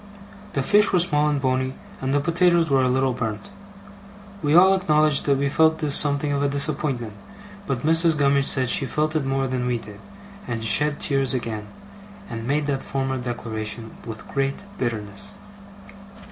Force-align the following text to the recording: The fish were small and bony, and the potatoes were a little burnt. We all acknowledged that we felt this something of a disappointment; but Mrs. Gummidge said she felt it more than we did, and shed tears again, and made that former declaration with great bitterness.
The 0.53 0.63
fish 0.63 0.91
were 0.91 0.97
small 0.97 1.27
and 1.27 1.39
bony, 1.39 1.75
and 2.01 2.11
the 2.11 2.19
potatoes 2.19 2.71
were 2.71 2.81
a 2.81 2.87
little 2.89 3.13
burnt. 3.13 3.51
We 4.41 4.55
all 4.55 4.73
acknowledged 4.73 5.25
that 5.25 5.37
we 5.37 5.47
felt 5.47 5.77
this 5.77 5.93
something 5.95 6.31
of 6.31 6.41
a 6.41 6.49
disappointment; 6.49 7.13
but 7.67 7.85
Mrs. 7.85 8.17
Gummidge 8.17 8.47
said 8.47 8.67
she 8.71 8.87
felt 8.87 9.15
it 9.15 9.25
more 9.25 9.45
than 9.45 9.67
we 9.67 9.77
did, 9.77 9.99
and 10.47 10.63
shed 10.65 10.99
tears 10.99 11.35
again, 11.35 11.67
and 12.27 12.47
made 12.47 12.65
that 12.65 12.81
former 12.81 13.19
declaration 13.19 13.91
with 14.03 14.27
great 14.27 14.63
bitterness. 14.79 15.35